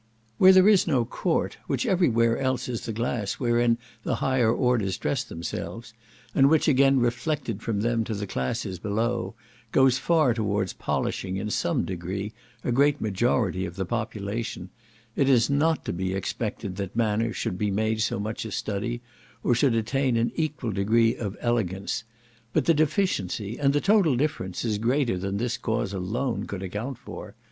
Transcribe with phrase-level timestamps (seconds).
[0.39, 4.51] Where there is no court, which every where else is the glass wherein the higher
[4.51, 5.93] orders dress themselves,
[6.33, 9.35] and which again reflected from them to the classes below,
[9.71, 12.33] goes far towards polishing, in some degree,
[12.63, 14.71] a great majority of the population,
[15.15, 19.01] it is not to be expected that manner should be made so much a study,
[19.43, 22.05] or should attain an equal degree of elegance;
[22.53, 26.97] but the deficiency, and the total difference, is greater than this cause alone could account
[26.97, 27.35] for.